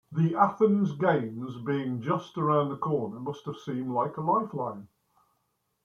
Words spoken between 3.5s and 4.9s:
seemed like a lifeline.